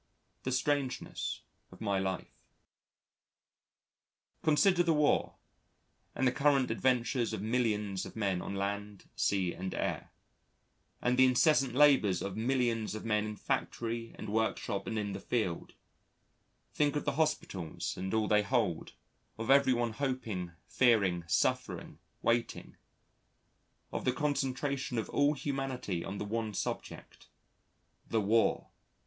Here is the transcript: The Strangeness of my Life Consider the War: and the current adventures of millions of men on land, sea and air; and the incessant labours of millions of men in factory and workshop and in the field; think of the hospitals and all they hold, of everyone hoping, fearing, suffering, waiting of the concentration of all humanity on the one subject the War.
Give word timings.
The 0.41 0.51
Strangeness 0.51 1.41
of 1.71 1.79
my 1.79 1.99
Life 1.99 2.33
Consider 4.41 4.81
the 4.81 4.95
War: 4.95 5.35
and 6.15 6.25
the 6.27 6.31
current 6.31 6.71
adventures 6.71 7.33
of 7.33 7.43
millions 7.43 8.03
of 8.03 8.15
men 8.15 8.41
on 8.41 8.55
land, 8.55 9.07
sea 9.15 9.53
and 9.53 9.75
air; 9.75 10.09
and 11.03 11.19
the 11.19 11.25
incessant 11.27 11.75
labours 11.75 12.23
of 12.23 12.35
millions 12.35 12.95
of 12.95 13.05
men 13.05 13.25
in 13.25 13.35
factory 13.35 14.15
and 14.17 14.29
workshop 14.29 14.87
and 14.87 14.97
in 14.97 15.13
the 15.13 15.19
field; 15.19 15.75
think 16.73 16.95
of 16.95 17.05
the 17.05 17.11
hospitals 17.11 17.95
and 17.95 18.11
all 18.11 18.27
they 18.27 18.41
hold, 18.41 18.93
of 19.37 19.51
everyone 19.51 19.91
hoping, 19.93 20.53
fearing, 20.67 21.23
suffering, 21.27 21.99
waiting 22.23 22.75
of 23.91 24.03
the 24.05 24.11
concentration 24.13 24.97
of 24.97 25.11
all 25.11 25.35
humanity 25.35 26.03
on 26.03 26.17
the 26.17 26.25
one 26.25 26.55
subject 26.55 27.27
the 28.09 28.19
War. 28.21 28.69